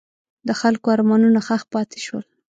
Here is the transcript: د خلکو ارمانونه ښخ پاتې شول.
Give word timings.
د 0.47 0.49
خلکو 0.61 0.87
ارمانونه 0.95 1.39
ښخ 1.47 1.61
پاتې 1.73 1.99
شول. 2.05 2.25